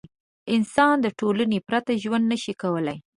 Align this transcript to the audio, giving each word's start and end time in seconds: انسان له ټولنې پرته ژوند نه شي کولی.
انسان 0.55 0.95
له 1.05 1.09
ټولنې 1.19 1.59
پرته 1.67 1.91
ژوند 2.03 2.25
نه 2.31 2.37
شي 2.43 2.53
کولی. 2.61 2.97